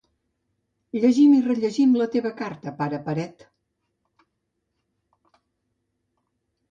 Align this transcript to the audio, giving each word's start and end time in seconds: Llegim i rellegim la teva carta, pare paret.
Llegim 1.01 1.33
i 1.39 1.41
rellegim 1.47 1.91
la 1.99 2.07
teva 2.15 2.31
carta, 2.39 2.73
pare 2.79 3.01
paret. 3.09 3.45